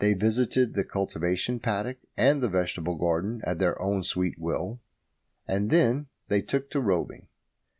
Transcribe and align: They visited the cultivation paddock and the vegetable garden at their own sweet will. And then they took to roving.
They 0.00 0.14
visited 0.14 0.74
the 0.74 0.82
cultivation 0.82 1.60
paddock 1.60 1.98
and 2.16 2.42
the 2.42 2.48
vegetable 2.48 2.96
garden 2.96 3.40
at 3.44 3.60
their 3.60 3.80
own 3.80 4.02
sweet 4.02 4.36
will. 4.36 4.80
And 5.46 5.70
then 5.70 6.08
they 6.26 6.42
took 6.42 6.70
to 6.72 6.80
roving. 6.80 7.28